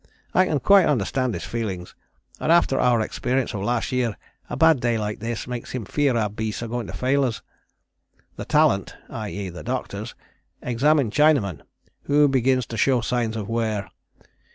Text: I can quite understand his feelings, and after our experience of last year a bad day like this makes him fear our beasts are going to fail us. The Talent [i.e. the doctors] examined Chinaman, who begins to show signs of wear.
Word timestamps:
I 0.33 0.45
can 0.47 0.59
quite 0.59 0.87
understand 0.87 1.35
his 1.35 1.43
feelings, 1.43 1.93
and 2.39 2.51
after 2.51 2.79
our 2.79 3.01
experience 3.01 3.53
of 3.53 3.61
last 3.61 3.91
year 3.91 4.17
a 4.49 4.57
bad 4.57 4.79
day 4.79 4.97
like 4.97 5.19
this 5.19 5.45
makes 5.45 5.73
him 5.73 5.85
fear 5.85 6.17
our 6.17 6.27
beasts 6.27 6.63
are 6.63 6.67
going 6.67 6.87
to 6.87 6.91
fail 6.93 7.23
us. 7.23 7.43
The 8.35 8.45
Talent 8.45 8.95
[i.e. 9.11 9.49
the 9.49 9.61
doctors] 9.61 10.15
examined 10.59 11.11
Chinaman, 11.11 11.61
who 12.05 12.27
begins 12.27 12.65
to 12.73 12.77
show 12.77 13.01
signs 13.01 13.37
of 13.37 13.47
wear. 13.47 13.91